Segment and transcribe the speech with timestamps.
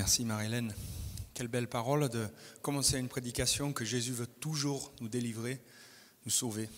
[0.00, 0.74] Merci Marie-Hélène.
[1.34, 2.26] Quelle belle parole de
[2.62, 5.60] commencer une prédication que Jésus veut toujours nous délivrer,
[6.24, 6.70] nous sauver.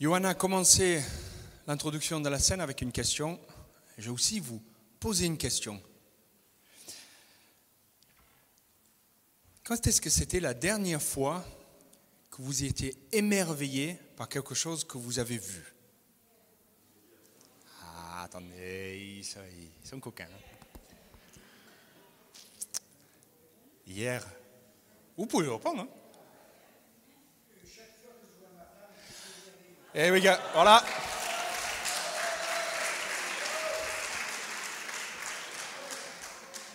[0.00, 1.00] Johanna a commencé
[1.68, 3.38] l'introduction de la scène avec une question.
[3.98, 4.60] Je vais aussi vous
[4.98, 5.80] poser une question.
[9.62, 11.44] Quand est-ce que c'était la dernière fois
[12.32, 15.72] que vous étiez émerveillé par quelque chose que vous avez vu?
[17.80, 19.24] Ah, attendez, ils
[19.88, 20.24] sont, coquins.
[20.24, 20.55] Hein.
[23.86, 24.22] Hier.
[25.16, 25.82] Vous pouvez reprendre.
[25.82, 25.88] Hein
[29.94, 30.84] Eh oui, gars, voilà.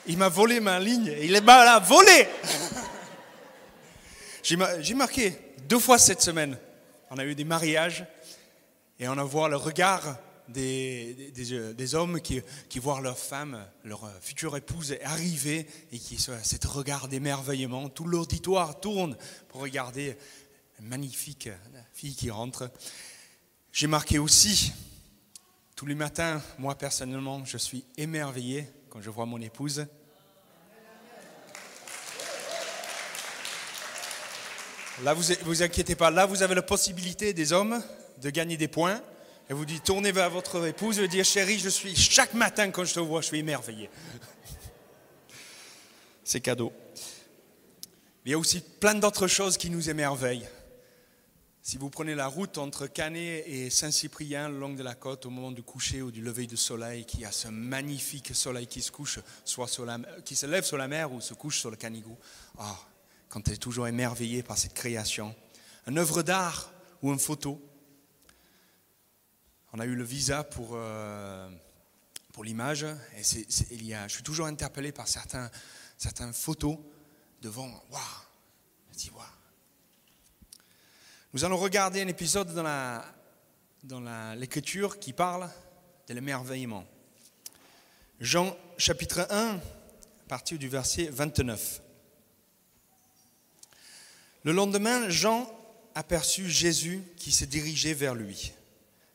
[0.08, 1.14] Il m'a volé ma ligne.
[1.22, 2.28] Il mal à volé.
[4.42, 6.58] J'ai marqué deux fois cette semaine.
[7.12, 8.06] On a eu des mariages
[9.00, 10.18] et on a vu le regard
[10.52, 12.42] des, des, hommes qui,
[12.80, 17.90] voient leur femme, leur future épouse arriver et qui sont cet regard d'émerveillement.
[17.90, 20.18] Tout l'auditoire tourne pour regarder
[20.80, 21.50] une magnifique
[21.94, 22.72] fille qui rentre.
[23.72, 24.74] J'ai marqué aussi,
[25.76, 29.88] tous les matins, moi personnellement, je suis émerveillé quand je vois mon épouse.
[35.04, 37.82] Là, vous vous inquiétez pas, là, vous avez la possibilité des hommes
[38.22, 39.02] de gagner des points.
[39.52, 42.86] Et vous dites, tournez vers votre épouse et dire, chérie, je suis, chaque matin quand
[42.86, 43.90] je te vois, je suis émerveillé.
[46.24, 46.72] C'est cadeau.
[48.24, 50.48] Il y a aussi plein d'autres choses qui nous émerveillent.
[51.62, 55.30] Si vous prenez la route entre Canet et Saint-Cyprien, le long de la côte, au
[55.30, 58.90] moment du coucher ou du lever du soleil, qui a ce magnifique soleil qui se
[58.90, 59.68] couche, soit
[60.24, 62.18] qui se lève sur la mer ou se couche sur le Canigou.
[62.58, 62.80] Ah,
[63.28, 65.36] quand tu es toujours émerveillé par cette création.
[65.88, 66.72] Une œuvre d'art
[67.02, 67.62] ou une photo.
[69.74, 71.50] On a eu le visa pour, euh,
[72.34, 72.84] pour l'image.
[72.84, 73.22] Et
[73.72, 75.50] il y a, je suis toujours interpellé par certains,
[75.98, 76.78] certaines photos
[77.42, 77.70] devant.
[77.90, 78.02] Waouh
[78.94, 79.26] dis waouh
[81.34, 83.06] Nous allons regarder un épisode dans, la,
[83.84, 85.50] dans l'écriture qui parle
[86.08, 86.86] de l'émerveillement.
[88.20, 89.60] Jean chapitre 1, à
[90.28, 91.82] partir du verset 29.
[94.44, 95.50] Le lendemain, Jean
[95.96, 98.52] aperçut Jésus qui se dirigeait vers lui.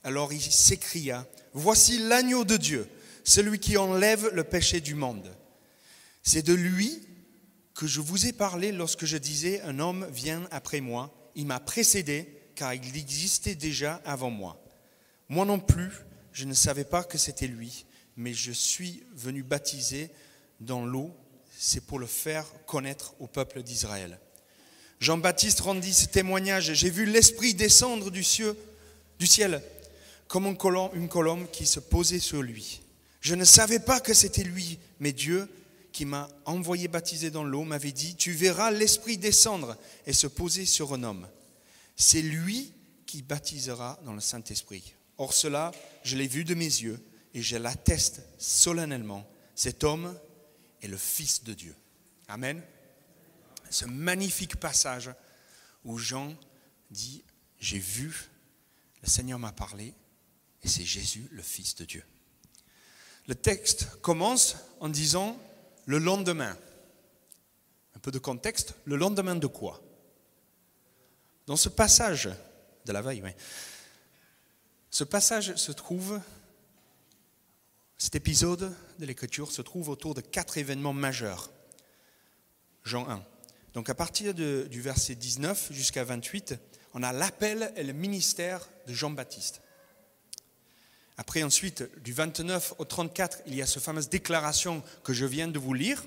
[0.07, 2.89] Alors il s'écria, Voici l'agneau de Dieu,
[3.25, 5.35] celui qui enlève le péché du monde.
[6.23, 7.03] C'est de lui
[7.75, 11.59] que je vous ai parlé lorsque je disais, Un homme vient après moi, il m'a
[11.59, 14.63] précédé, car il existait déjà avant moi.
[15.29, 15.91] Moi non plus,
[16.31, 17.85] je ne savais pas que c'était lui,
[18.17, 20.11] mais je suis venu baptiser
[20.61, 21.17] dans l'eau,
[21.59, 24.21] c'est pour le faire connaître au peuple d'Israël.
[25.01, 26.75] Jean-Baptiste rendit ce témoignage.
[26.75, 28.55] J'ai vu l'Esprit descendre du ciel,
[29.19, 29.61] du ciel
[30.29, 32.81] comme une colombe, qui se posait sur lui.
[33.21, 35.49] Je ne savais pas que c'était lui, mais Dieu
[35.93, 39.77] qui m'a envoyé baptiser dans l'eau m'avait dit, tu verras l'Esprit descendre
[40.07, 41.27] et se poser sur un homme.
[41.97, 42.73] C'est lui
[43.07, 44.95] qui baptisera dans le Saint-Esprit.
[45.17, 45.73] Or cela,
[46.03, 47.01] je l'ai vu de mes yeux
[47.33, 49.27] et je l'atteste solennellement.
[49.55, 50.19] Cet homme
[50.83, 51.75] est le Fils de Dieu.
[52.29, 52.63] Amen
[53.71, 55.11] ce magnifique passage
[55.85, 56.35] où Jean
[56.91, 57.25] dit,
[57.61, 58.29] j'ai vu,
[59.03, 59.95] le Seigneur m'a parlé,
[60.63, 62.05] et c'est Jésus, le Fils de Dieu.
[63.27, 65.39] Le texte commence en disant
[65.87, 66.57] le lendemain.
[67.95, 69.83] Un peu de contexte, le lendemain de quoi?
[71.47, 72.29] Dans ce passage
[72.85, 73.23] de la veille.
[74.91, 76.21] Ce passage se trouve,
[77.99, 81.51] cet épisode de l'Écriture se trouve autour de quatre événements majeurs.
[82.85, 83.25] Jean 1.
[83.75, 86.55] Donc à partir du verset 19 jusqu'à 28,
[86.95, 89.61] on a l'appel et le ministère de Jean-Baptiste.
[91.17, 95.49] Après ensuite, du 29 au 34, il y a cette fameuse déclaration que je viens
[95.49, 96.05] de vous lire.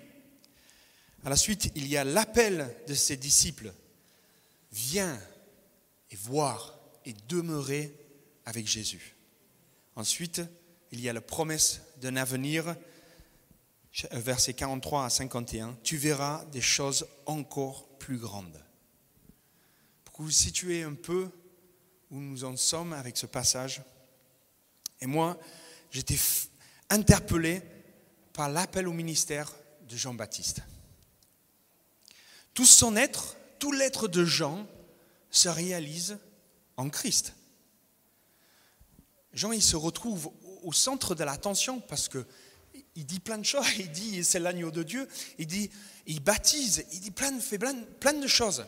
[1.24, 3.74] À la suite, il y a l'appel de ses disciples.
[4.72, 5.19] Viens
[6.12, 7.94] et voir et demeurer
[8.46, 9.16] avec Jésus.
[9.96, 10.42] Ensuite,
[10.92, 12.75] il y a la promesse d'un avenir
[14.12, 18.63] versets 43 à 51, tu verras des choses encore plus grandes.
[20.06, 21.30] Pour que vous situez un peu
[22.12, 23.81] où nous en sommes avec ce passage,
[25.01, 25.38] et moi,
[25.92, 26.18] j'étais
[26.90, 27.62] interpellé
[28.34, 29.54] par l'appel au ministère
[29.88, 30.62] de Jean-Baptiste.
[32.54, 34.68] Tout son être, tout l'être de Jean
[35.31, 36.18] se réalise
[36.78, 37.34] en Christ.
[39.34, 40.31] Jean, il se retrouve
[40.63, 42.25] au centre de l'attention parce que
[42.96, 43.66] il dit plein de choses.
[43.80, 45.07] Il dit c'est l'agneau de Dieu.
[45.38, 45.69] Il dit
[46.06, 46.86] il baptise.
[46.92, 48.66] Il dit plein, fait plein, plein de choses.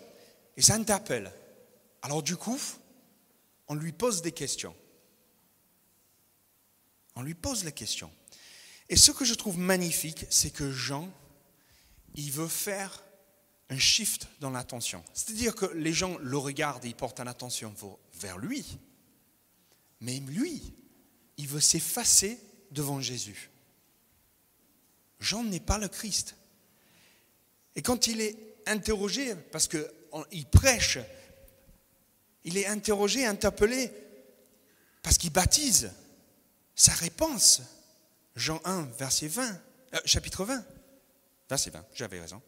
[0.57, 1.31] Et ça interpelle.
[2.01, 2.59] Alors du coup,
[3.67, 4.75] on lui pose des questions.
[7.15, 8.11] On lui pose les questions.
[8.89, 11.09] Et ce que je trouve magnifique, c'est que Jean,
[12.15, 13.03] il veut faire
[13.69, 15.03] un shift dans l'attention.
[15.13, 17.73] C'est-à-dire que les gens le regardent et ils portent l'attention
[18.13, 18.65] vers lui.
[20.01, 20.73] Mais lui,
[21.37, 22.37] il veut s'effacer
[22.71, 23.49] devant Jésus.
[25.19, 26.35] Jean n'est pas le Christ.
[27.75, 28.35] Et quand il est
[28.65, 30.97] interrogé, parce qu'il prêche,
[32.43, 33.91] il est interrogé, interpellé,
[35.01, 35.91] parce qu'il baptise,
[36.75, 37.61] sa réponse,
[38.35, 39.61] Jean 1, verset 20,
[39.93, 40.65] euh, chapitre 20,
[41.49, 42.41] verset 20, j'avais raison,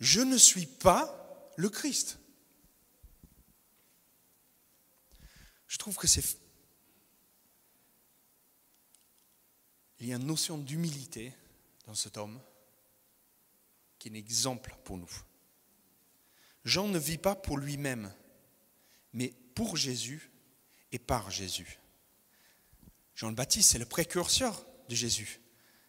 [0.00, 2.18] je ne suis pas le Christ.
[5.66, 6.38] Je trouve que c'est...
[10.00, 11.34] Il y a une notion d'humilité
[11.86, 12.40] dans cet homme
[13.98, 15.10] qui est un exemple pour nous.
[16.64, 18.12] Jean ne vit pas pour lui-même,
[19.12, 20.30] mais pour Jésus
[20.92, 21.80] et par Jésus.
[23.18, 25.40] Jean le Baptiste, c'est le précurseur de Jésus.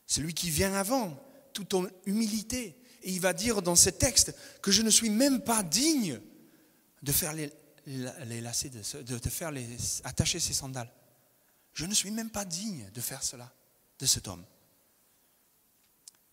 [0.07, 1.23] C'est lui qui vient avant,
[1.53, 2.75] tout en humilité.
[3.03, 4.33] Et il va dire dans ce texte
[4.63, 6.19] que je ne suis même pas digne
[7.03, 7.51] de faire les,
[8.41, 9.53] lacets, de, faire
[10.05, 10.91] attacher ses sandales.
[11.73, 13.53] Je ne suis même pas digne de faire cela,
[13.99, 14.43] de cet homme.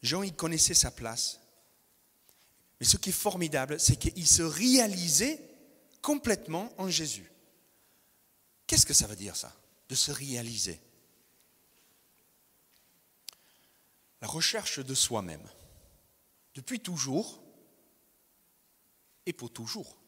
[0.00, 1.40] Jean, il connaissait sa place.
[2.81, 5.42] Mais ce qui est formidable, c'est qu'il se réalisait
[6.00, 7.31] complètement en Jésus.
[8.66, 9.54] Qu'est-ce que ça veut dire ça,
[9.90, 10.81] de se réaliser?
[14.26, 15.49] Recherche de soi-même.
[16.55, 17.40] Depuis toujours,
[19.25, 19.99] et pour toujours,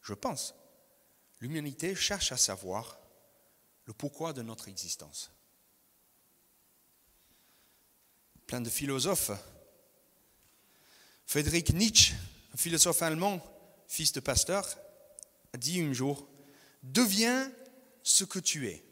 [0.00, 0.54] je pense,
[1.40, 2.98] l'humanité cherche à savoir
[3.84, 5.30] le pourquoi de notre existence.
[8.46, 9.32] Plein de philosophes.
[11.26, 12.14] Friedrich Nietzsche,
[12.54, 13.42] un philosophe allemand,
[13.86, 14.66] fils de pasteur,
[15.52, 16.26] a dit un jour,
[16.82, 17.52] deviens
[18.02, 18.82] ce que tu es.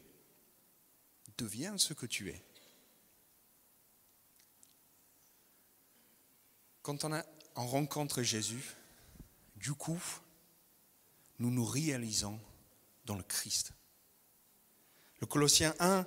[1.39, 2.46] Deviens ce que tu es.
[6.87, 8.77] Quand on, rencontre Jésus,
[9.57, 10.01] du coup,
[11.37, 12.39] nous nous réalisons
[13.03, 13.73] dans le Christ.
[15.19, 16.05] Le Colossiens 1,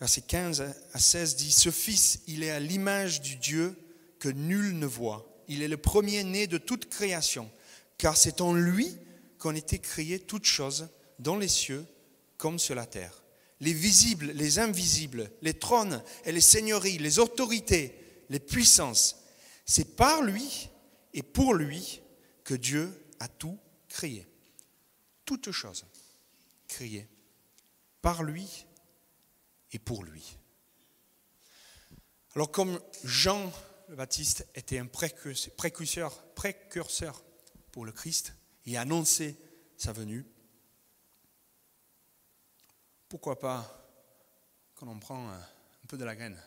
[0.00, 3.78] verset 15 à 16 dit, Ce Fils, il est à l'image du Dieu
[4.18, 5.24] que nul ne voit.
[5.46, 7.48] Il est le premier-né de toute création,
[7.98, 8.96] car c'est en lui
[9.38, 10.88] qu'ont été créées toutes choses
[11.20, 11.86] dans les cieux
[12.36, 13.22] comme sur la terre.
[13.60, 17.94] Les visibles, les invisibles, les trônes et les seigneuries, les autorités,
[18.28, 19.18] les puissances,
[19.68, 20.70] c'est par lui
[21.12, 22.00] et pour lui
[22.42, 24.26] que Dieu a tout créé.
[25.26, 25.84] Toutes choses
[26.66, 27.06] créées
[28.00, 28.66] par lui
[29.70, 30.38] et pour lui.
[32.34, 33.52] Alors comme Jean
[33.88, 37.22] le Baptiste était un précurseur, précurseur
[37.70, 38.34] pour le Christ
[38.64, 39.36] et annonçait
[39.76, 40.26] sa venue,
[43.08, 43.74] pourquoi pas
[44.74, 45.40] qu'on en prend un
[45.88, 46.40] peu de la graine?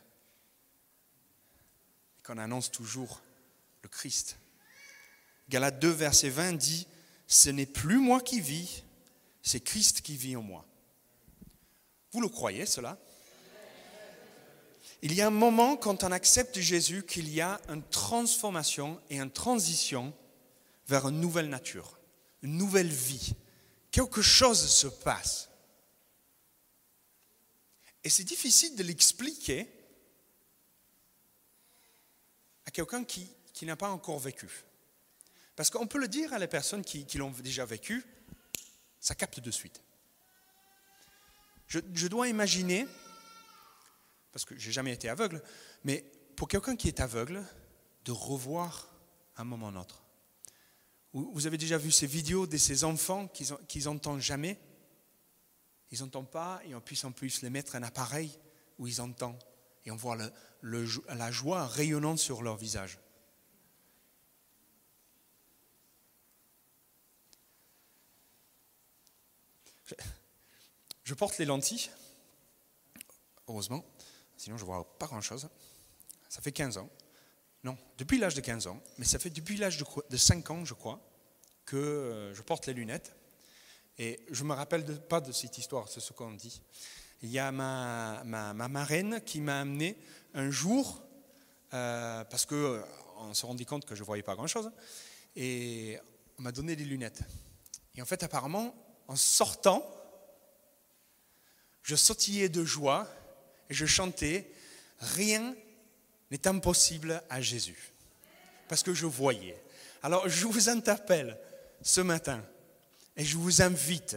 [2.24, 3.22] Qu'on annonce toujours
[3.84, 4.38] le Christ.
[5.50, 6.88] Galates 2, verset 20 dit,
[7.28, 8.84] Ce n'est plus moi qui vis,
[9.42, 10.66] c'est Christ qui vit en moi.
[12.12, 12.98] Vous le croyez cela?
[15.02, 19.18] Il y a un moment quand on accepte Jésus qu'il y a une transformation et
[19.20, 20.14] une transition
[20.88, 21.98] vers une nouvelle nature,
[22.44, 23.34] une nouvelle vie.
[23.90, 25.50] Quelque chose se passe.
[28.04, 29.68] Et c'est difficile de l'expliquer
[32.66, 33.30] à quelqu'un qui,
[33.64, 34.50] n'a pas encore vécu.
[35.56, 38.04] Parce qu'on peut le dire à les personnes qui, l'ont déjà vécu,
[39.00, 39.84] ça capte de suite.
[41.68, 42.86] Je, dois imaginer,
[44.32, 45.42] parce que j'ai jamais été aveugle,
[45.84, 46.04] mais
[46.36, 47.46] pour quelqu'un qui est aveugle,
[48.04, 48.90] de revoir
[49.38, 50.04] un moment ou autre.
[51.14, 54.60] Vous avez déjà vu ces vidéos de ces enfants qu'ils n'entendent jamais?
[55.92, 58.32] Ils n'entendent pas et on puisse en plus les mettre un appareil
[58.80, 59.44] où ils entendent.
[59.86, 63.00] Et on voit le, la joie rayonnante sur leur visage.
[71.04, 71.90] Je porte les lentilles,
[73.48, 73.84] heureusement,
[74.38, 75.50] sinon je ne vois pas grand-chose.
[76.30, 76.90] Ça fait 15 ans,
[77.64, 80.74] non, depuis l'âge de 15 ans, mais ça fait depuis l'âge de 5 ans, je
[80.74, 81.00] crois,
[81.66, 83.16] que euh, je porte les lunettes.
[83.98, 86.62] Et je ne me rappelle pas de cette histoire, c'est ce qu'on dit.
[87.22, 89.98] Il y a ma, ma, ma marraine qui m'a amené
[90.34, 91.04] un jour,
[91.74, 94.72] euh, parce qu'on euh, se rendit compte que je ne voyais pas grand-chose,
[95.36, 96.00] et
[96.40, 97.22] on m'a donné des lunettes.
[97.96, 98.74] Et en fait, apparemment,
[99.08, 99.86] en sortant,
[101.84, 103.08] je sautillais de joie
[103.70, 104.52] et je chantais
[105.02, 105.56] Rien
[106.30, 107.92] n'est impossible à Jésus.
[108.68, 109.62] Parce que je voyais.
[110.04, 111.38] Alors, je vous interpelle
[111.82, 112.44] ce matin
[113.18, 114.16] et je vous invite,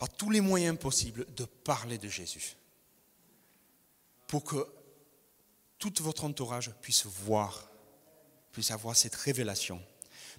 [0.00, 2.56] par tous les moyens possibles, de parler de Jésus
[4.28, 4.66] pour que
[5.78, 7.70] tout votre entourage puisse voir,
[8.50, 9.78] puisse avoir cette révélation.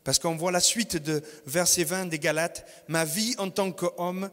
[0.04, 4.32] Parce qu'on voit la suite de verset 20 des Galates, ma vie en tant qu'homme,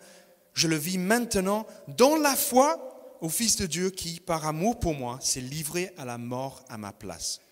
[0.54, 4.94] je le vis maintenant dans la foi au Fils de Dieu qui, par amour pour
[4.94, 7.42] moi, s'est livré à la mort à ma place.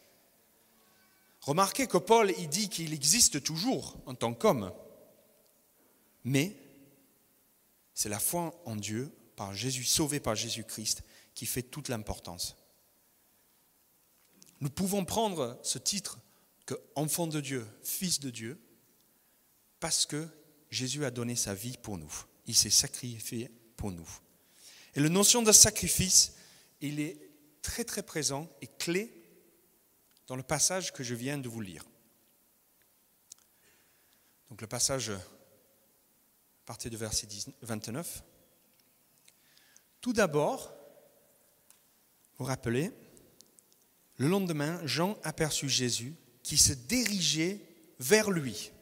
[1.43, 4.73] Remarquez que Paul, il dit qu'il existe toujours en tant qu'homme,
[6.25, 6.57] mais
[7.97, 11.03] c'est la foi en Dieu, par Jésus, sauvé par Jésus-Christ,
[11.35, 12.55] qui fait toute l'importance.
[14.61, 16.21] Nous pouvons prendre ce titre
[16.67, 18.61] que enfant de Dieu, fils de Dieu,
[19.81, 20.29] parce que
[20.71, 22.13] Jésus a donné sa vie pour nous.
[22.45, 24.09] Il s'est sacrifié pour nous.
[24.95, 26.35] Et la notion de sacrifice,
[26.83, 27.19] il est
[27.63, 29.11] très très présent et clé
[30.27, 31.85] dans le passage que je viens de vous lire.
[34.51, 35.13] Donc le passage,
[36.67, 37.29] à partir de verset
[37.63, 38.25] 29.
[40.01, 40.75] Tout d'abord,
[42.39, 42.91] vous rappelez,
[44.17, 47.61] le lendemain, Jean aperçut Jésus qui se dirigeait
[48.01, 48.73] vers lui.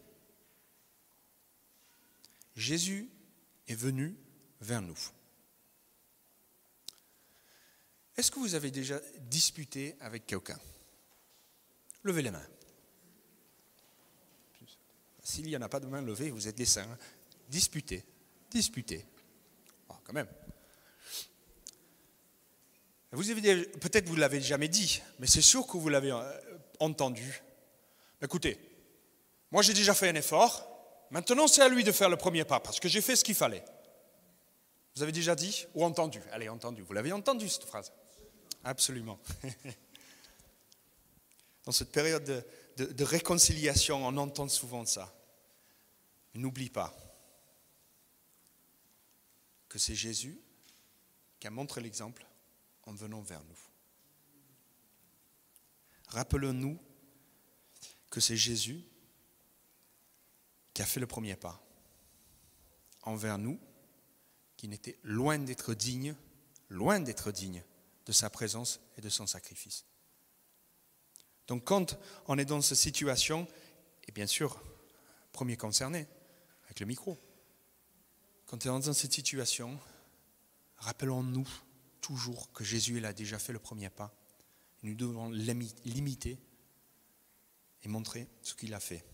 [2.57, 3.11] Jésus
[3.69, 4.17] est venu
[4.63, 4.99] vers nous.
[8.17, 10.59] Est-ce que vous avez déjà disputé avec quelqu'un?
[12.03, 12.49] Levez les mains.
[15.23, 16.99] S'il n'y en a pas de main levée, vous êtes des saints.
[17.49, 18.05] Disputer.
[18.51, 19.07] Disputer.
[19.89, 20.29] Oh, quand même.
[23.15, 26.41] Vous avez peut-être vous l'avez jamais dit, mais c'est sûr que vous l'avez euh,
[26.81, 27.43] entendu.
[28.21, 28.59] Écoutez,
[29.53, 30.69] moi j'ai déjà fait un effort.
[31.11, 33.37] Maintenant c'est à lui de faire le premier pas parce que j'ai fait ce qu'il
[33.37, 33.65] fallait.
[34.97, 36.21] Vous avez déjà dit ou entendu?
[36.33, 36.83] Allez, entendu.
[36.83, 37.93] Vous l'avez entendu cette phrase
[38.65, 39.21] Absolument.
[41.65, 42.45] Dans cette période
[42.77, 45.15] de, de réconciliation, on entend souvent ça.
[46.35, 46.93] N'oublie pas
[49.75, 50.41] que c'est Jésus
[51.41, 52.25] qui a montré l'exemple
[52.85, 53.59] en venant vers nous.
[56.07, 56.79] Rappelons-nous
[58.09, 58.85] que c'est Jésus
[60.75, 61.61] qui a fait le premier pas
[63.03, 63.59] envers nous,
[64.57, 66.15] qui n'était loin d'être digne,
[66.69, 67.65] loin d'être digne
[68.07, 69.87] de sa présence et de son sacrifice.
[71.49, 73.49] Donc quand on est dans cette situation,
[74.07, 74.63] et bien sûr,
[75.33, 76.07] premier concerné,
[76.63, 77.19] avec le micro,
[78.55, 79.81] quand on est dans cette situation,
[80.77, 81.49] rappelons-nous
[82.01, 84.15] toujours que Jésus a déjà fait le premier pas.
[84.85, 86.39] Nous devons l'imiter
[87.83, 89.05] et montrer ce qu'il a fait.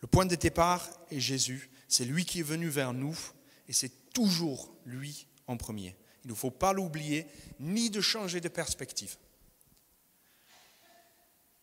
[0.00, 1.68] Le point de départ est Jésus.
[1.86, 3.14] C'est lui qui est venu vers nous
[3.66, 5.94] et c'est toujours lui en premier.
[6.24, 7.26] Il ne faut pas l'oublier
[7.60, 9.18] ni de changer de perspective.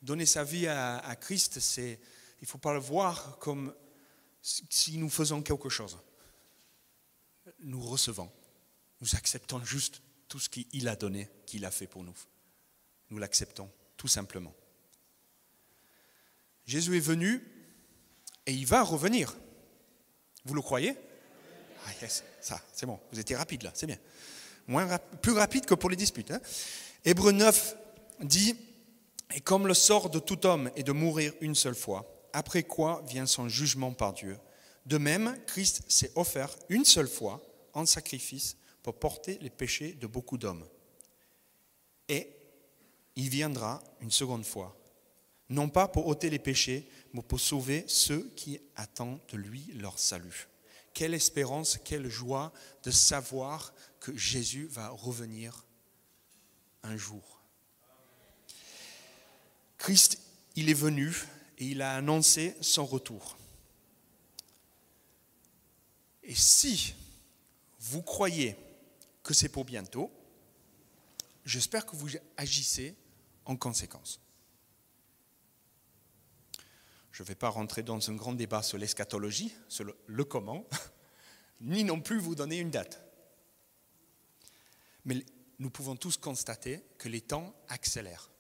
[0.04, 1.98] Donner sa vie à, Christ, il
[2.44, 3.74] ne faut pas le voir comme
[4.44, 5.98] si nous faisons quelque chose.
[7.66, 8.32] Nous recevons,
[9.02, 12.16] nous acceptons juste tout ce qu'il a donné, qu'il a fait pour nous.
[13.10, 14.54] Nous l'acceptons, tout simplement.
[16.66, 17.44] Jésus est venu
[18.46, 19.36] et il va revenir.
[20.46, 20.96] Vous le croyez?
[21.88, 23.00] Ah yes, ça, c'est bon.
[23.12, 23.98] Vous étiez rapide là, c'est bien.
[25.24, 26.30] Plus rapide que pour les disputes.
[26.32, 26.42] Hein.
[27.04, 27.76] Hébreu 9
[28.22, 28.56] dit
[29.34, 33.04] Et comme le sort de tout homme est de mourir une seule fois, après quoi
[33.08, 34.38] vient son jugement par Dieu.
[34.86, 37.42] De même, Christ s'est offert une seule fois
[37.76, 40.68] en sacrifice pour porter les péchés de beaucoup d'hommes.
[42.10, 42.30] Et
[43.16, 44.78] il viendra une seconde fois,
[45.50, 50.00] non pas pour ôter les péchés, mais pour sauver ceux qui attendent de lui leur
[50.00, 50.48] salut.
[50.94, 52.54] Quelle espérance, quelle joie
[52.84, 55.66] de savoir que Jésus va revenir
[56.84, 57.42] un jour.
[59.78, 60.20] Christ,
[60.56, 61.14] il est venu
[61.58, 63.38] et il a annoncé son retour.
[66.24, 66.96] Et si
[67.86, 68.56] vous croyez
[69.24, 70.12] que c'est pour bientôt.
[71.46, 72.96] J'espère que vous agissez
[73.46, 74.20] en conséquence.
[77.12, 80.66] Je ne vais pas rentrer dans un grand débat sur l'eschatologie, sur le, comment,
[81.62, 83.02] ni non plus vous donner une date.
[85.06, 85.24] Mais
[85.60, 88.32] nous pouvons tous constater que les temps accélèrent.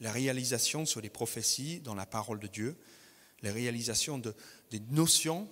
[0.00, 2.78] La réalisation sur les prophéties dans la parole de Dieu,
[3.40, 4.34] la réalisation de,
[4.70, 5.48] des notions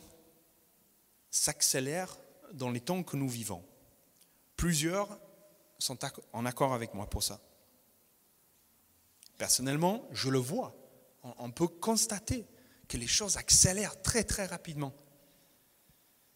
[1.30, 2.18] s'accélèrent
[2.52, 3.64] dans les temps que nous vivons.
[4.56, 5.18] Plusieurs
[5.78, 5.98] sont
[6.32, 7.40] en accord avec moi pour ça.
[9.38, 10.74] Personnellement, je le vois.
[11.22, 12.46] On peut constater
[12.88, 14.94] que les choses accélèrent très très rapidement.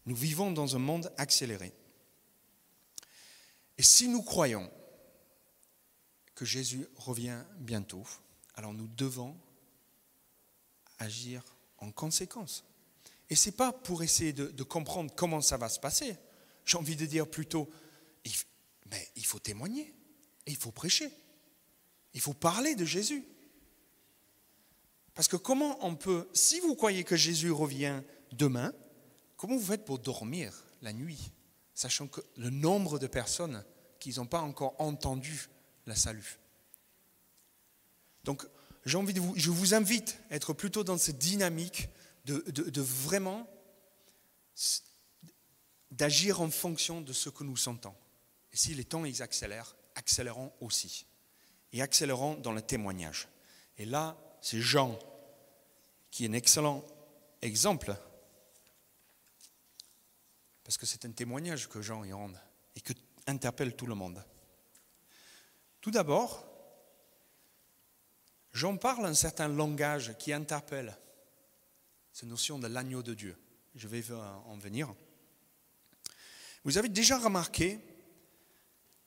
[0.06, 1.72] Nous vivons dans un monde accéléré.
[3.76, 4.70] Et si nous croyons
[6.34, 8.04] que Jésus revient bientôt,
[8.54, 9.36] alors nous devons
[10.98, 11.44] agir
[11.78, 12.64] en conséquence.
[13.30, 16.16] Et ce n'est pas pour essayer de, comprendre comment ça va se passer.
[16.64, 17.68] J'ai envie de dire plutôt,
[18.90, 19.94] mais il faut témoigner.
[20.46, 21.10] Il faut prêcher.
[22.14, 23.24] Il faut parler de Jésus.
[25.14, 28.72] Parce que comment on peut, si vous croyez que Jésus revient demain,
[29.36, 31.32] comment vous faites pour dormir la nuit,
[31.74, 33.64] sachant que le nombre de personnes
[33.98, 35.48] qui n'ont pas encore entendu
[35.86, 36.38] la salut?
[38.24, 38.46] Donc,
[38.84, 41.88] j'ai envie de vous, je vous invite à être plutôt dans cette dynamique
[42.32, 43.48] de, vraiment
[45.90, 47.94] d'agir en fonction de ce que nous sentons.
[48.52, 51.06] Et si les temps ils accélèrent, accélérons aussi.
[51.72, 53.28] Et accélérons dans le témoignage.
[53.76, 54.98] Et là, c'est Jean
[56.10, 56.84] qui est un excellent
[57.42, 57.94] exemple.
[60.64, 62.32] Parce que c'est un témoignage que Jean y rend
[62.76, 62.92] et que
[63.26, 64.24] interpelle tout le monde.
[65.80, 66.46] Tout d'abord,
[68.52, 70.96] Jean parle un certain langage qui interpelle
[72.18, 73.36] cette notion de l'agneau de Dieu.
[73.76, 74.92] Je vais en venir.
[76.64, 77.78] Vous avez déjà remarqué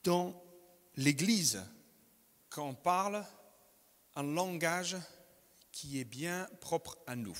[0.02, 0.42] dans
[0.96, 1.62] l'Église,
[2.48, 3.22] quand on parle
[4.16, 4.96] un langage
[5.72, 7.36] qui est bien propre à nous.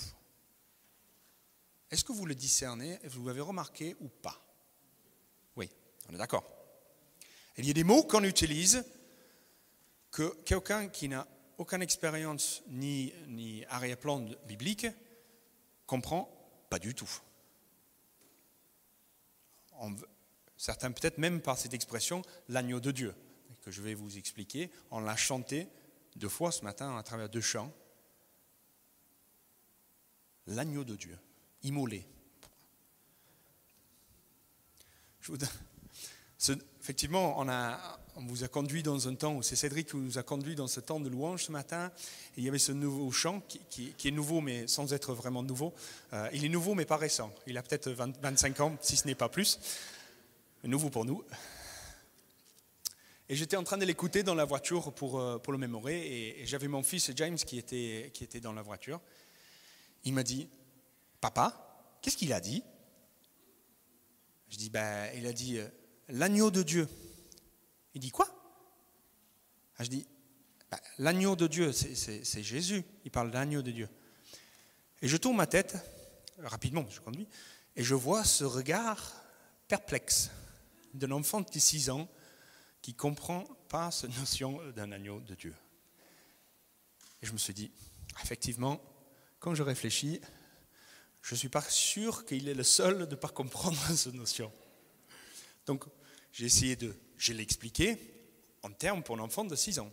[1.91, 2.99] Est-ce que vous le discernez?
[3.05, 4.45] Vous l'avez remarqué ou pas?
[5.57, 5.71] Oui,
[6.11, 6.45] on est d'accord.
[7.57, 8.85] Il y a des mots qu'on utilise
[10.11, 11.27] que quelqu'un qui n'a
[11.57, 14.87] aucune expérience ni, ni arrière-plan biblique
[15.87, 16.29] comprend
[16.71, 17.11] pas du tout.
[20.57, 23.15] certains peut-être même par cette expression, l'agneau de Dieu,
[23.63, 24.71] que je vais vous expliquer.
[24.91, 25.69] On l'a chanté
[26.17, 27.73] deux fois ce matin à travers deux chants.
[30.47, 31.19] L'agneau de Dieu,
[31.63, 32.07] immolé.
[36.81, 37.79] Effectivement, on, a,
[38.17, 40.81] on, vous a conduit dans un temps, c'est Cédric qui nous a conduit dans ce
[40.81, 41.93] temps de louange ce matin.
[42.37, 45.73] il y avait ce nouveau chant qui, est nouveau, mais sans être vraiment nouveau.
[46.13, 47.33] Euh, il est nouveau, mais pas récent.
[47.47, 49.61] Il a peut-être 25 ans, si ce n'est pas plus
[50.65, 51.25] nouveau pour nous.
[53.29, 56.47] Et j'étais en train de l'écouter dans la voiture pour, euh, pour le mémorer, et,
[56.47, 59.01] j'avais mon fils James qui était, qui était dans la voiture.
[60.05, 60.49] Il m'a dit,
[61.21, 62.63] Papa, qu'est-ce qu'il a dit?
[64.49, 65.69] Je dis, ben, il a dit, euh,
[66.13, 66.89] l'agneau de Dieu.
[67.95, 68.29] Il dit, quoi?
[69.77, 70.07] Ah, Je dis,
[70.71, 73.89] ben, l'agneau de Dieu, c'est Jésus, il parle d'agneau de Dieu.
[75.01, 75.77] Et je tourne ma tête,
[76.39, 77.27] rapidement, je conduis,
[77.77, 79.13] et je vois ce regard
[79.69, 80.31] perplexe
[80.95, 82.09] d'un enfant de 6 ans
[82.83, 85.55] qui ne comprend pas cette notion d'un agneau de Dieu.
[87.23, 87.71] Et je me suis dit,
[88.23, 88.83] effectivement,
[89.41, 90.21] quand je réfléchis,
[91.23, 94.53] je ne suis pas sûr qu'il est le seul de ne pas comprendre cette notion.
[95.67, 95.85] Donc,
[96.33, 97.47] j'ai essayé de, je l'ai
[98.63, 99.93] en termes pour l'enfant de 6 ans.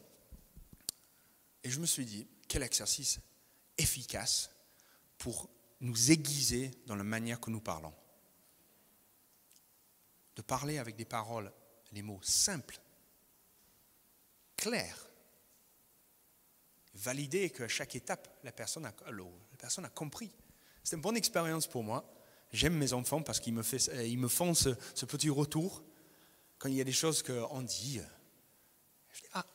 [1.64, 3.20] Et je me suis dit, quel exercice
[3.78, 4.50] efficace
[5.18, 5.50] pour
[5.82, 7.94] nous aiguiser dans la manière que nous parlons
[10.40, 11.52] de parler avec des paroles,
[11.92, 12.80] les mots simples,
[14.56, 15.10] clairs,
[16.94, 20.32] valider qu'à chaque étape, la personne a, la personne a compris.
[20.82, 22.10] C'est une bonne expérience pour moi.
[22.54, 23.64] J'aime mes enfants parce qu'ils me,
[24.06, 24.70] ils me font ce,
[25.06, 25.84] petit retour
[26.60, 28.02] quand il y a des choses qu'on dit.
[29.12, 29.46] Je dis, ah,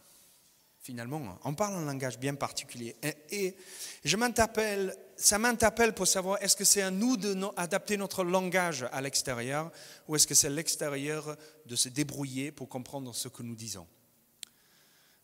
[0.80, 2.96] finalement, on parle un langage bien particulier.
[3.30, 3.54] Et,
[4.02, 9.00] je m'interpelle, ça m'interpelle pour savoir est-ce que c'est à nous d'adapter notre langage à
[9.00, 9.70] l'extérieur
[10.08, 11.36] ou est-ce que c'est l'extérieur
[11.66, 13.86] de se débrouiller pour comprendre ce que nous disons?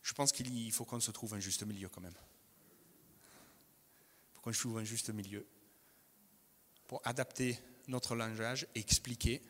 [0.02, 2.14] Je pense qu'il faut qu'on se trouve un juste milieu quand même.
[4.30, 5.46] Il faut qu'on trouve un juste milieu
[6.86, 9.42] pour adapter notre langage et expliquer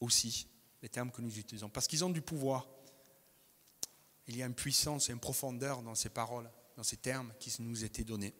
[0.00, 0.49] aussi
[0.82, 1.68] les termes que nous utilisons.
[1.68, 2.66] Parce qu'ils ont du pouvoir.
[4.26, 7.54] Il y a une puissance et une profondeur dans ces paroles, dans ces termes qui
[7.60, 8.34] nous étaient donnés.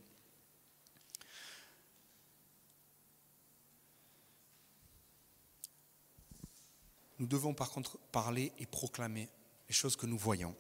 [7.19, 9.29] Nous devons par contre parler et proclamer
[9.69, 10.57] les choses que nous voyons.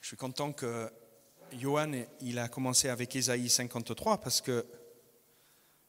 [0.00, 0.90] Je suis content que
[1.52, 4.66] Johan il a commencé avec Ésaïe 53 parce que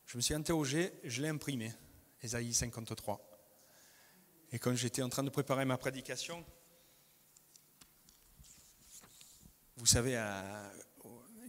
[0.05, 1.73] je me suis interrogé, je l'ai imprimé,
[2.21, 3.30] Ésaïe 53.
[4.51, 6.43] Et quand j'étais en train de préparer ma prédication,
[9.77, 10.69] vous savez, euh,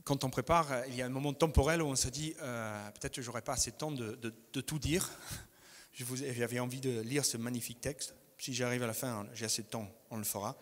[0.04, 3.14] quand on prépare, il y a un moment temporel où on se dit, euh, peut-être
[3.14, 5.10] que je n'aurai pas assez de temps de, tout dire.
[5.92, 8.14] J'avais envie de lire ce magnifique texte.
[8.38, 10.56] Si j'arrive à la fin, j'ai assez de temps, on le fera.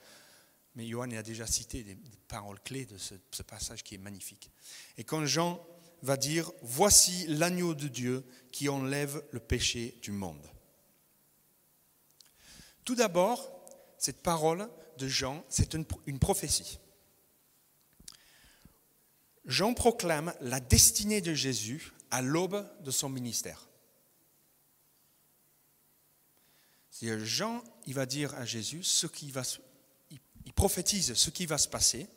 [0.74, 1.96] Mais Johan a déjà cité des,
[2.29, 4.50] paroles clés de ce, passage qui est magnifique.
[4.98, 5.64] Et quand Jean
[6.03, 10.46] va dire, voici l'agneau de Dieu qui enlève le péché du monde.
[12.90, 13.48] Tout d'abord,
[13.98, 15.85] cette parole de Jean, c'est une,
[16.18, 16.81] prophétie.
[19.44, 23.68] Jean proclame la destinée de Jésus à l'aube de son ministère.
[27.00, 29.44] Jean, il va dire à Jésus ce qui va
[30.57, 32.09] prophétise ce qui va se passer,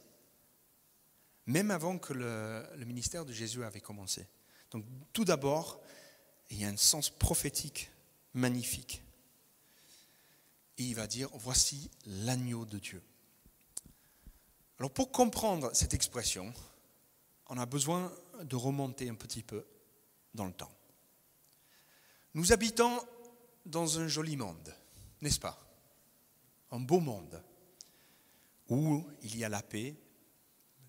[1.46, 4.28] même avant que le, le ministère de Jésus avait commencé.
[4.72, 5.84] Donc tout d'abord,
[6.50, 7.92] il y a un sens prophétique
[8.34, 9.03] magnifique.
[10.78, 13.02] Et il va dire, voici l'agneau de Dieu.
[14.80, 16.54] Alors pour comprendre cette expression,
[17.48, 19.66] on a besoin de remonter un petit peu
[20.34, 20.72] dans le temps.
[22.34, 23.00] Nous habitons
[23.66, 24.76] dans un joli monde,
[25.22, 25.60] n'est-ce pas?
[26.72, 27.42] Un beau monde
[28.70, 29.96] où il y a la paix,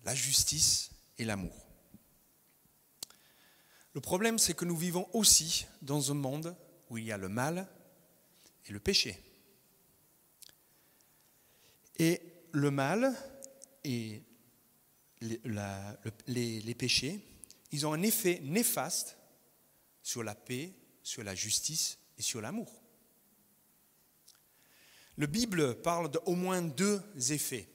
[0.03, 1.53] la justice et l'amour.
[3.93, 6.55] Le problème, c'est que nous vivons aussi dans un monde
[6.89, 7.67] où il y a le mal
[8.65, 9.23] et le péché.
[11.99, 13.13] Et le mal
[13.83, 14.23] et
[16.27, 17.19] les, péchés,
[17.71, 19.17] ils ont un effet néfaste
[20.01, 22.81] sur la paix, sur la justice et sur l'amour.
[25.17, 27.69] La Bible parle d'au moins deux effets.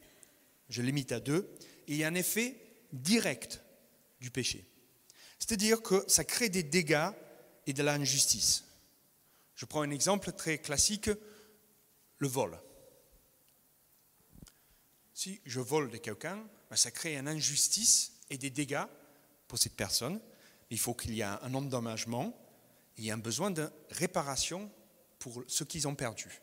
[0.69, 1.51] Je limite à deux.
[1.89, 2.57] il y a un effet
[2.93, 3.63] direct
[4.21, 4.67] du péché.
[5.39, 7.11] C'est-à-dire que ça crée des dégâts
[7.67, 8.65] et de l'injustice.
[9.55, 11.11] Je prends un exemple très classique,
[12.19, 12.59] le vol.
[15.23, 18.87] Si je vole de quelqu'un, ben, ça crée une injustice et des dégâts
[19.49, 20.19] pour cette personne.
[20.71, 22.35] Il faut qu'il y ait un endommagement,
[22.97, 24.71] il y a un besoin de réparation
[25.19, 26.41] pour ce qu'ils ont perdu.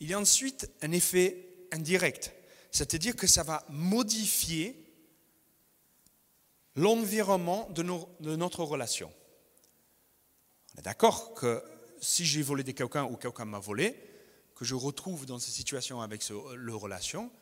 [0.00, 2.32] Il y a ensuite un effet indirect,
[2.72, 4.92] c'est-à-dire que ça va modifier
[6.74, 7.84] l'environnement de,
[8.18, 9.12] de, notre relation.
[10.74, 11.62] On est d'accord que
[12.00, 14.09] si j'ai volé de quelqu'un ou quelqu'un m'a volé,
[14.60, 17.32] que je retrouve dans cette situation avec ce, le relation,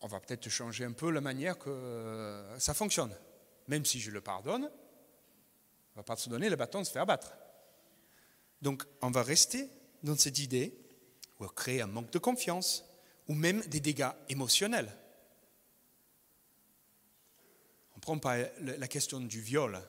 [0.00, 3.12] on va peut-être changer un peu la manière que ça fonctionne.
[3.66, 6.92] Même si je le pardonne, on ne va pas se donner le bâton de se
[6.92, 7.32] faire battre.
[8.62, 9.68] Donc on va rester
[10.04, 10.78] dans cette idée
[11.40, 12.84] ou créer un manque de confiance
[13.26, 14.96] ou même des dégâts émotionnels.
[17.94, 19.82] On ne prend pas la question du viol.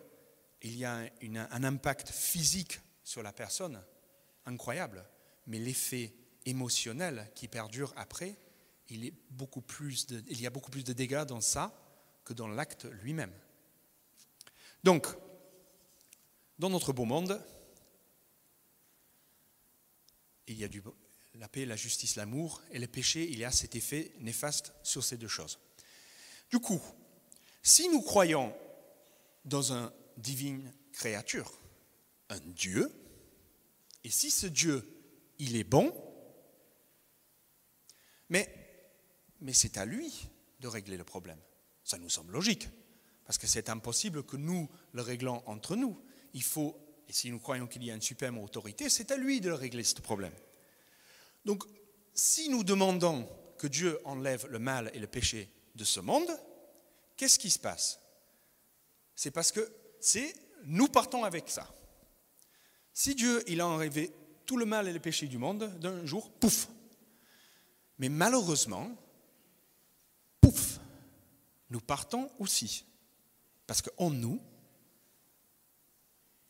[0.63, 3.79] Il y a un impact physique sur la personne
[4.47, 5.05] incroyable,
[5.47, 6.13] mais l'effet
[6.45, 8.37] émotionnel qui perdure après,
[8.89, 11.73] il, y a beaucoup plus de dégâts dans ça
[12.23, 13.33] que dans l'acte lui-même.
[14.83, 15.07] Donc,
[16.59, 17.43] dans notre beau monde,
[20.47, 20.81] il y a du,
[21.35, 25.03] la paix, la justice, l'amour, et le péché, il y a cet effet néfaste sur
[25.03, 25.59] ces deux choses.
[26.49, 26.81] Du coup,
[27.61, 28.55] si nous croyons
[29.43, 31.51] dans une divine créature,
[32.29, 32.91] un Dieu,
[34.03, 34.96] et si ce Dieu,
[35.39, 35.93] il est bon,
[38.29, 38.49] mais,
[39.39, 41.39] mais c'est à lui de régler le problème.
[41.83, 42.67] Ça nous semble logique,
[43.25, 46.01] parce que c'est impossible que nous le réglons entre nous.
[46.33, 49.39] Il faut, et si nous croyons qu'il y a une suprême autorité, c'est à lui
[49.39, 50.33] de régler ce problème.
[51.45, 51.63] Donc,
[52.13, 56.29] si nous demandons que Dieu enlève le mal et le péché de ce monde,
[57.15, 57.99] qu'est-ce qui se passe?
[59.15, 60.33] C'est parce que c'est
[60.65, 61.73] nous partons avec ça.
[62.93, 64.11] Si Dieu il a enlevé
[64.47, 66.67] tout le mal et le péché du monde d'un jour, pouf.
[67.99, 68.89] Mais malheureusement,
[70.41, 70.79] pouf,
[71.69, 72.83] nous partons aussi.
[73.67, 74.41] Parce qu'en nous,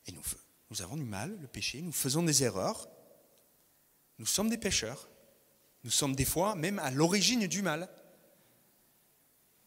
[0.06, 0.24] et nous,
[0.70, 2.88] nous avons du mal, le péché, nous faisons des erreurs,
[4.20, 5.10] nous sommes des pécheurs.
[5.84, 7.88] Nous sommes des fois même à l'origine du mal,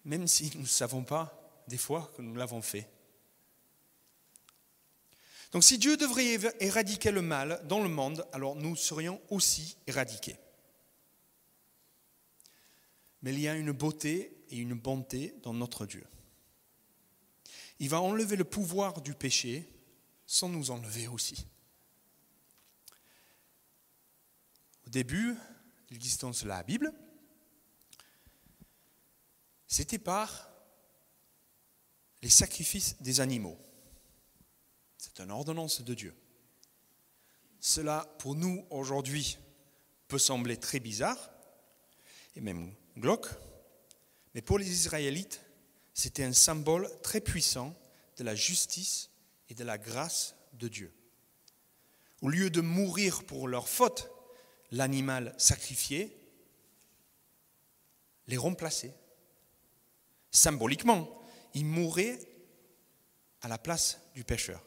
[0.04, 2.88] même si nous ne savons pas des fois que nous l'avons fait.
[5.52, 10.36] Donc si Dieu devrait éradiquer le mal dans le monde, alors nous serions aussi éradiqués.
[13.22, 16.06] Mais il y a une beauté et une bonté dans notre Dieu.
[17.80, 19.68] Il va enlever le pouvoir du péché
[20.26, 21.46] sans nous enlever aussi.
[24.86, 26.92] Au début de l'existence de la Bible,
[29.66, 30.50] c'était par
[32.22, 33.58] les sacrifices des animaux.
[35.02, 36.14] C'est une ordonnance de Dieu.
[37.58, 39.38] Cela, pour nous, aujourd'hui,
[40.08, 41.30] peut sembler très bizarre
[42.36, 43.28] et même glauque,
[44.34, 45.40] mais pour les Israélites,
[45.94, 47.74] c'était un symbole très puissant
[48.18, 49.08] de la justice
[49.48, 50.92] et de la grâce de Dieu.
[52.20, 54.10] Au lieu de mourir pour leurs fautes,
[54.70, 56.14] l'animal sacrifié,
[58.26, 58.92] les remplacer.
[60.30, 61.22] Symboliquement,
[61.54, 62.18] il mourait
[63.40, 64.62] à la place du pécheur.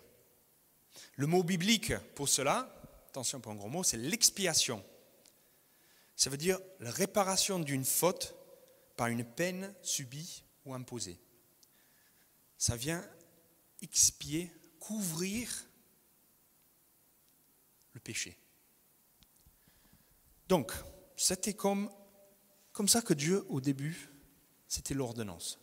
[1.16, 2.74] Le mot biblique pour cela,
[3.10, 4.84] attention pour un gros mot, c'est l'expiation.
[6.16, 8.36] Ça veut dire la réparation d'une faute
[8.96, 11.20] par une peine subie ou imposée.
[12.58, 13.04] Ça vient
[13.82, 15.50] expier, couvrir
[17.94, 18.38] le péché.
[20.48, 20.72] Donc,
[21.16, 21.90] c'était comme
[22.74, 24.10] comme ça que Dieu, au début,
[24.68, 25.60] c'était l'ordonnance.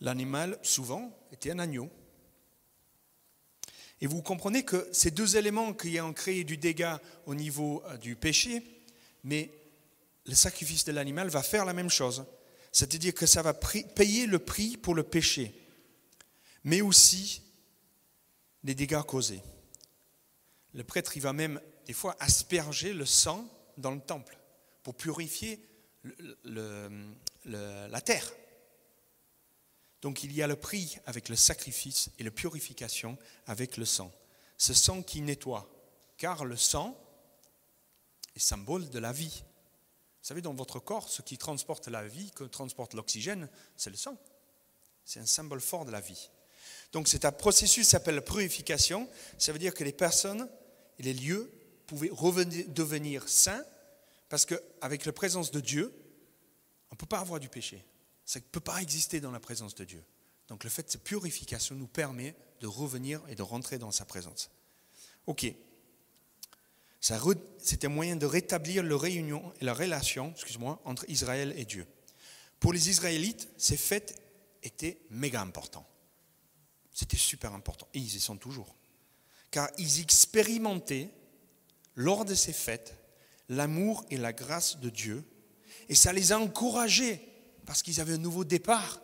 [0.00, 1.90] L'animal, souvent, était un agneau.
[4.00, 7.96] Et vous comprenez que ces deux éléments qui ont créé du dégât au niveau euh,
[7.96, 8.62] du péché,
[9.24, 9.50] mais
[10.26, 12.24] le sacrifice de l'animal va faire la même chose.
[12.70, 15.54] C'est-à-dire que ça va payer le prix pour le péché,
[16.64, 17.42] mais aussi
[18.62, 19.40] les dégâts causés.
[20.74, 24.38] Le prêtre, il va même des fois asperger le sang dans le temple
[24.82, 25.60] pour purifier
[26.44, 28.30] la terre.
[30.02, 34.12] Donc il y a le prix avec le sacrifice et la purification avec le sang.
[34.56, 35.68] Ce sang qui nettoie,
[36.16, 36.96] car le sang
[38.34, 39.42] est symbole de la vie.
[39.42, 43.96] Vous savez, dans votre corps, ce qui transporte la vie, que transporte l'oxygène, c'est le
[43.96, 44.16] sang.
[45.04, 46.30] C'est un symbole fort de la vie.
[46.92, 49.08] Donc c'est un processus qui s'appelle purification.
[49.38, 50.48] Ça veut dire que les personnes
[50.98, 51.50] et les lieux
[51.86, 53.64] pouvaient devenir saints
[54.28, 55.94] parce qu'avec la présence de Dieu,
[56.90, 57.84] on ne peut pas avoir du péché.
[58.28, 60.04] Ça ne peut pas exister dans la présence de Dieu.
[60.48, 64.04] Donc le fait de cette purification nous permet de revenir et de rentrer dans sa
[64.04, 64.50] présence.
[65.24, 65.50] Ok.
[67.00, 71.86] C'était un moyen de rétablir la réunion et la relation excuse-moi, entre Israël et Dieu.
[72.60, 74.20] Pour les Israélites, ces fêtes
[74.62, 75.88] étaient méga importants.
[76.92, 77.88] C'était super important.
[77.94, 78.76] Et ils y sont toujours.
[79.50, 81.08] Car ils expérimentaient,
[81.94, 82.94] lors de ces fêtes,
[83.48, 85.24] l'amour et la grâce de Dieu.
[85.88, 87.22] Et ça les a encouragés,
[87.68, 88.98] parce qu'ils avaient un nouveau départ,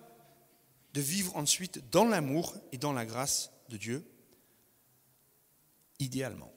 [0.94, 4.10] de vivre ensuite dans l'amour et dans la grâce de Dieu,
[5.98, 6.50] idéalement.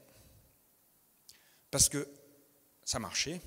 [1.69, 2.07] Parce que
[2.85, 3.41] ça marchait,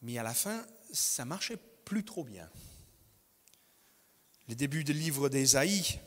[0.00, 2.48] mais à la fin, ça marchait plus trop bien.
[4.46, 5.98] Le début du livre d'Ésaïe,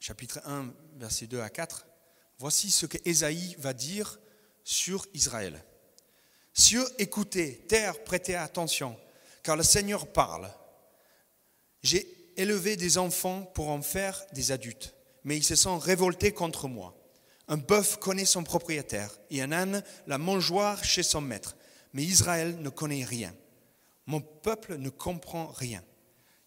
[0.00, 1.86] chapitre 1, versets 2 à 4,
[2.40, 4.18] voici ce que Ésaïe va dire
[4.64, 5.64] sur Israël.
[6.52, 8.98] Cieux, écoutez, terre, prêtez attention,
[9.42, 10.50] car le Seigneur parle.
[11.82, 16.68] J'ai élevé des enfants pour en faire des adultes, mais ils se sont révoltés contre
[16.68, 16.94] moi.
[17.48, 21.56] Un bœuf connaît son propriétaire, et un âne la mangeoire chez son maître,
[21.92, 23.34] mais Israël ne connaît rien.
[24.06, 25.82] Mon peuple ne comprend rien.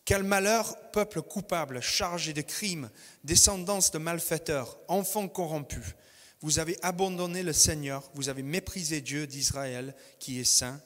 [0.05, 2.89] Quel malheur, peuple coupable, chargé de crimes,
[3.23, 5.95] descendance de malfaiteurs, enfants corrompus.
[6.41, 10.81] Vous avez abandonné le Seigneur, vous avez méprisé Dieu d'Israël qui est saint,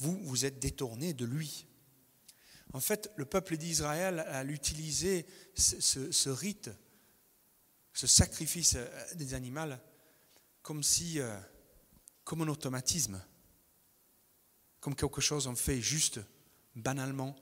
[0.00, 1.66] vous vous êtes détourné de lui.
[2.72, 6.70] En fait, le peuple d'Israël a utilisé ce, rite,
[7.92, 9.74] ce sacrifice euh, des animaux,
[10.62, 11.38] comme si, euh,
[12.24, 13.20] comme un automatisme,
[14.78, 16.20] comme quelque chose on fait juste,
[16.76, 17.36] banalement,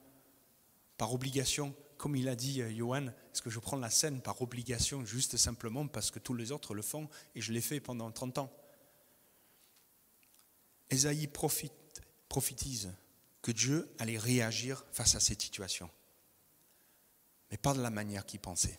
[0.97, 4.41] par obligation, comme il a dit euh, Johan, est-ce que je prends la scène par
[4.41, 8.11] obligation, juste simplement parce que tous les autres le font et je l'ai fait pendant
[8.11, 8.53] 30 ans?
[10.91, 11.73] Esaïe profite,
[12.29, 12.93] prophétise
[13.43, 15.91] que Dieu allait réagir face à cette situation,
[17.51, 18.79] mais pas de la manière qu'il pensait.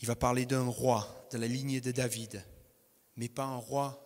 [0.00, 2.44] Il va parler d'un roi de la lignée de David,
[3.16, 4.02] mais pas un roi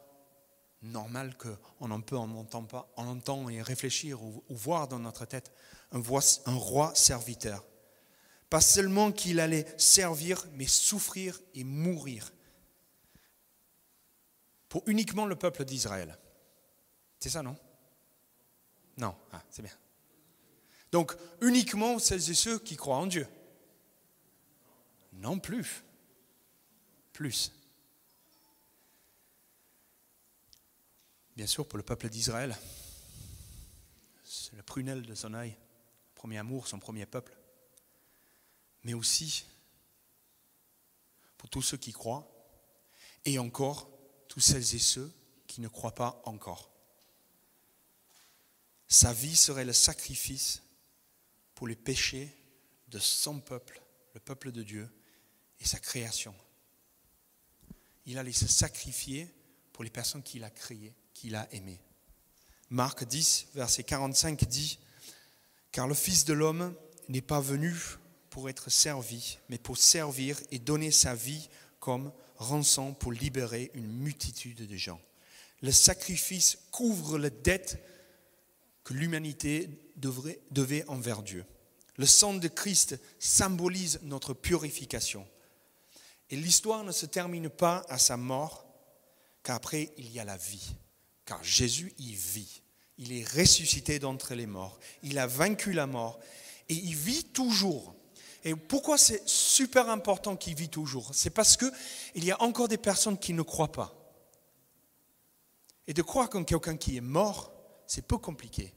[0.82, 5.52] normal qu'on en peut, on pas, on entend et réfléchir ou, voir dans notre tête,
[5.92, 7.64] un roi serviteur.
[8.48, 12.32] Pas seulement qu'il allait servir, mais souffrir et mourir
[14.68, 16.16] pour uniquement le peuple d'Israël.
[17.20, 17.56] C'est ça, non?
[18.96, 19.76] Non, ah, c'est bien.
[20.90, 23.28] Donc, uniquement celles et ceux qui croient en Dieu.
[25.12, 25.84] Non plus.
[27.12, 27.52] Plus.
[31.40, 32.54] bien sûr pour le peuple d'Israël.
[34.24, 35.56] C'est le prunelle de son œil,
[36.14, 37.34] premier amour, son premier peuple.
[38.84, 39.46] Mais aussi
[41.38, 42.30] pour tous ceux qui croient
[43.24, 43.88] et encore
[44.28, 45.10] tous celles et ceux
[45.46, 46.69] qui ne croient pas encore.
[48.90, 50.62] Sa vie serait le sacrifice
[51.54, 52.36] pour les péchés
[52.88, 53.80] de son peuple,
[54.14, 54.90] le peuple de Dieu
[55.60, 56.34] et sa création.
[58.04, 59.32] Il allait se sacrifier
[59.72, 61.78] pour les personnes qu'il a créées qu'il a aimé.
[62.68, 64.80] Marc 10, verset 45 dit,
[65.70, 66.74] Car le Fils de l'homme
[67.08, 67.76] n'est pas venu
[68.28, 71.48] pour être servi, mais pour servir et donner sa vie
[71.78, 75.00] comme rançon pour libérer une multitude de gens.
[75.62, 77.78] Le sacrifice couvre la dette
[78.84, 81.44] que l'humanité devait envers Dieu.
[81.96, 85.26] Le sang de Christ symbolise notre purification.
[86.30, 88.66] Et l'histoire ne se termine pas à sa mort,
[89.42, 90.74] qu'après il y a la vie.
[91.24, 92.62] Car Jésus, il vit.
[92.98, 94.78] Il est ressuscité d'entre les morts.
[95.02, 96.20] Il a vaincu la mort.
[96.68, 97.94] Et il vit toujours.
[98.44, 101.10] Et pourquoi c'est super important qu'il vit toujours?
[101.14, 103.94] C'est parce qu'il y a encore des personnes qui ne croient pas.
[105.86, 107.52] Et de croire qu'en quelqu'un qui est mort,
[107.90, 108.72] c'est peu compliqué.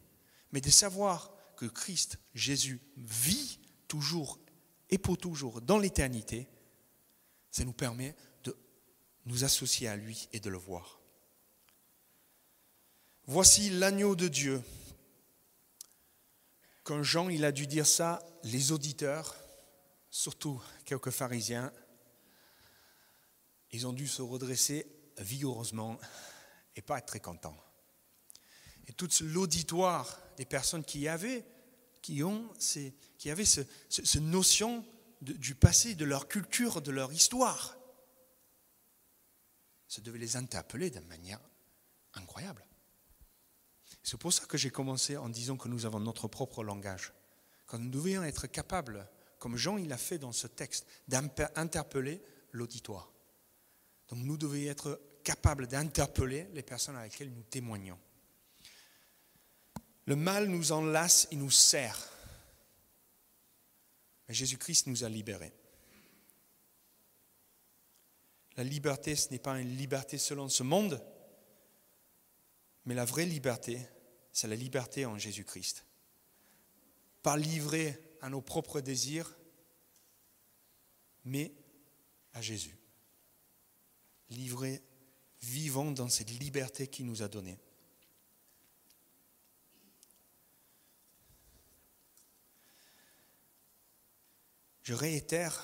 [0.52, 4.40] Mais de savoir que Christ, Jésus, vit toujours
[4.90, 6.48] et pour toujours dans l'éternité,
[7.52, 8.58] ça nous permet de
[9.26, 11.00] nous associer à lui et de le voir.
[13.28, 14.64] Voici l'agneau de Dieu.
[16.82, 19.36] Quand Jean il a dû dire ça, les auditeurs,
[20.10, 21.72] surtout quelques pharisiens,
[23.70, 24.88] ils ont dû se redresser
[25.20, 26.00] vigoureusement
[26.76, 27.64] et pas être très contents.
[28.88, 31.46] Et tout l'auditoire des personnes qui avaient,
[32.02, 32.50] qui ont
[33.18, 34.86] qui avaient ce, notion
[35.22, 37.78] du passé, de leur culture, de leur histoire,
[39.88, 41.40] ça devait les interpeller d'une manière
[42.16, 42.66] incroyable.
[44.02, 47.14] C'est pour ça que j'ai commencé en disant que nous avons notre propre langage.
[47.68, 49.08] Quand nous devions être capables,
[49.40, 53.14] comme Jean il a fait dans ce texte, d'interpeller l'auditoire.
[54.10, 58.00] Donc nous devions être capables d'interpeller les personnes avec lesquelles nous témoignons.
[60.06, 62.12] Le mal nous enlace et nous sert.
[64.28, 65.54] Mais Jésus-Christ nous a libérés.
[68.56, 71.04] La liberté, ce n'est pas une liberté selon ce monde,
[72.86, 73.80] mais la vraie liberté,
[74.32, 75.86] c'est la liberté en Jésus-Christ.
[77.24, 79.36] Pas livrée à nos propres désirs,
[81.26, 81.54] mais
[82.34, 82.78] à Jésus.
[84.30, 84.84] Livré,
[85.42, 87.60] vivant dans cette liberté qu'il nous a donnée.
[94.84, 95.64] Je réitère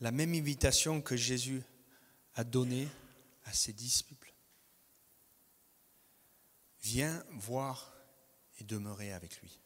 [0.00, 1.62] la même invitation que Jésus
[2.34, 2.88] a donnée
[3.44, 4.34] à ses disciples.
[6.80, 7.94] Viens voir
[8.58, 9.60] et demeurer avec lui.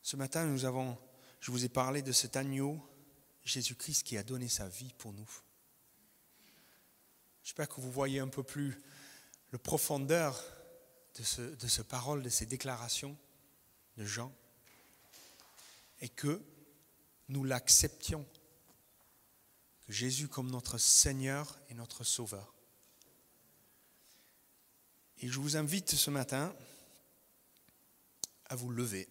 [0.00, 0.96] Ce matin, nous avons,
[1.40, 2.80] je vous ai parlé de cet agneau,
[3.42, 5.30] Jésus-Christ, qui a donné sa vie pour nous.
[7.42, 8.80] J'espère que vous voyez un peu plus
[9.50, 10.42] le profondeur
[11.18, 13.18] de ce, de ce parole, de ces déclarations
[13.98, 14.34] de Jean
[16.04, 16.44] et que
[17.28, 18.28] nous l'acceptions.
[19.86, 22.54] Que Jésus comme notre Seigneur et notre Sauveur.
[25.20, 26.54] Et je vous invite ce matin
[28.44, 29.08] à vous lever.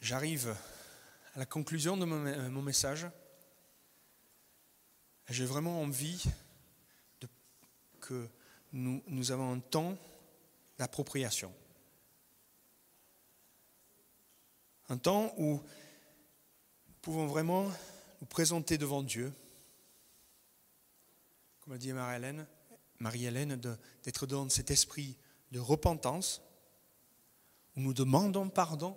[0.00, 0.56] J'arrive
[1.34, 3.06] à la conclusion de mon message.
[5.28, 6.24] J'ai vraiment envie
[8.00, 8.28] que
[8.72, 9.98] nous, nous avons un temps
[10.78, 11.52] d'appropriation.
[14.88, 15.60] Un temps où
[16.88, 17.70] nous pouvons vraiment
[18.20, 19.30] nous présenter devant Dieu,
[21.60, 22.46] comme a dit Marie-Hélène,
[22.98, 23.56] Marie-Hélène
[24.02, 25.14] d'être dans cet esprit
[25.52, 26.40] de repentance,
[27.76, 28.96] où nous demandons pardon.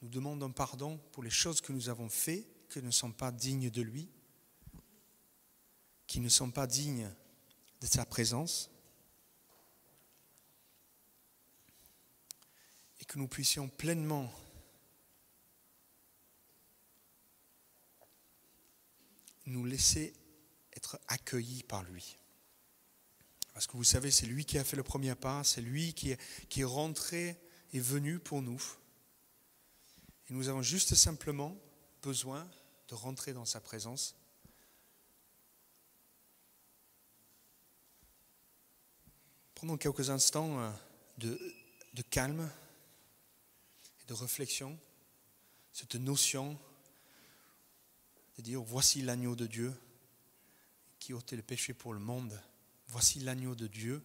[0.00, 3.70] Nous demandons pardon pour les choses que nous avons faites qui ne sont pas dignes
[3.70, 4.08] de lui,
[6.06, 7.10] qui ne sont pas dignes
[7.80, 8.70] de sa présence,
[13.00, 14.32] et que nous puissions pleinement
[19.46, 20.12] nous laisser
[20.74, 22.18] être accueillis par lui.
[23.52, 26.10] Parce que vous savez, c'est lui qui a fait le premier pas, c'est lui qui
[26.10, 27.40] est, rentré
[27.72, 28.62] et venu pour nous.
[30.28, 31.56] Et nous avons juste simplement
[32.02, 32.48] besoin
[32.88, 34.14] de rentrer dans sa présence.
[39.54, 40.70] Prenons quelques instants euh,
[41.18, 42.50] de, calme
[44.00, 44.78] et de réflexion,
[45.72, 46.58] cette notion
[48.36, 49.74] de dire voici l'agneau de Dieu
[50.98, 52.38] qui a ôté le péché pour le monde,
[52.88, 54.04] voici l'agneau de Dieu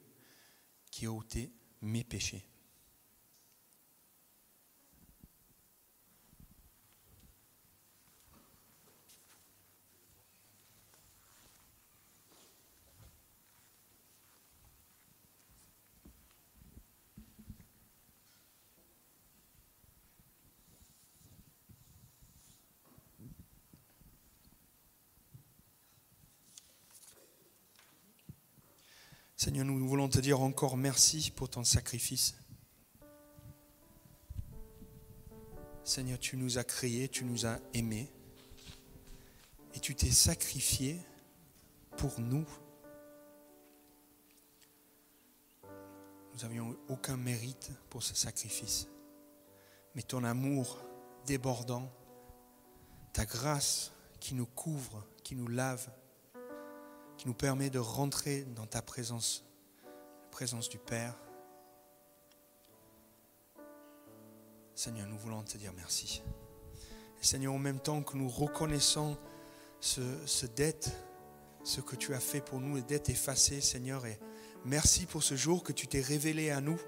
[0.90, 1.52] qui a ôté
[1.82, 2.46] mes péchés.
[29.44, 32.36] Seigneur, nous voulons te dire encore merci pour ton sacrifice.
[35.84, 38.12] Seigneur, tu nous as créés, tu nous as aimés
[39.74, 41.00] et tu t'es sacrifié
[41.98, 42.46] pour nous.
[45.64, 48.90] Nous n'avions aucun mérite pour ce sacrifice,
[49.96, 50.78] mais ton amour
[51.26, 51.92] débordant,
[53.12, 55.90] ta grâce qui nous couvre, qui nous lave,
[57.22, 59.46] qui nous permet de rentrer dans ta présence,
[59.86, 61.14] la présence du Père.
[64.74, 66.24] Seigneur, nous voulons te dire merci.
[67.22, 69.20] Et Seigneur, en même temps que nous reconnaissons
[69.80, 70.92] ce, dette,
[71.64, 74.20] ce que tu as fait pour nous, les dettes effacées, Seigneur, et
[74.66, 76.80] merci pour ce jour que tu t'es révélé à nous.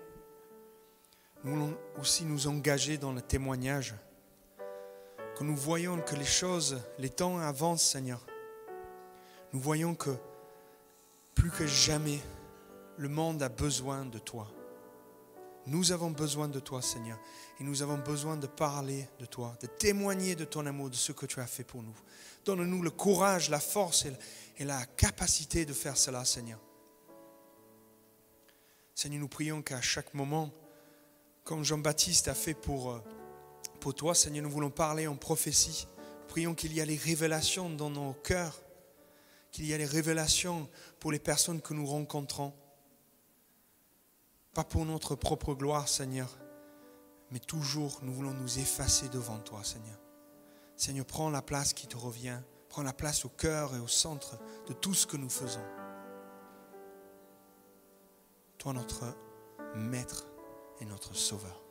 [1.44, 3.94] Nous voulons aussi nous engager dans le témoignage,
[5.38, 8.26] que nous voyons que les choses, les temps avancent, Seigneur.
[9.54, 10.16] Nous voyons que
[11.36, 12.20] plus que jamais,
[12.98, 14.52] le monde a besoin de toi.
[15.66, 17.18] Nous avons besoin de toi, Seigneur.
[17.60, 21.12] Et nous avons besoin de parler de toi, de témoigner de ton amour, de ce
[21.12, 21.96] que tu as fait pour nous.
[22.46, 24.06] Donne-nous le courage, la force
[24.58, 26.60] et la capacité de faire cela, Seigneur.
[28.94, 30.52] Seigneur, nous prions qu'à chaque moment,
[31.44, 33.00] comme Jean-Baptiste a fait pour, euh,
[33.80, 35.88] pour toi, Seigneur, nous voulons parler en prophétie.
[36.28, 38.62] Prions qu'il y ait les révélations dans nos cœurs,
[39.54, 40.68] qu'il y ait les révélations
[41.00, 42.54] pour les personnes que nous rencontrons.
[44.54, 46.38] Pas pour notre propre gloire, Seigneur,
[47.32, 50.00] mais toujours nous voulons nous effacer devant toi, Seigneur.
[50.76, 54.40] Seigneur, prends la place qui te revient, prends la place au cœur et au centre
[54.68, 55.66] de tout ce que nous faisons.
[58.58, 59.16] Toi, notre
[59.76, 60.26] Maître
[60.80, 61.63] et notre Sauveur.